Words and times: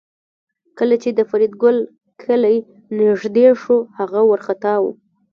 کله 0.77 0.95
چې 1.03 1.09
د 1.13 1.19
فریدګل 1.29 1.77
کلی 2.23 2.57
نږدې 2.99 3.47
شو 3.61 3.77
هغه 3.99 4.19
وارخطا 4.29 4.73
و 4.81 4.85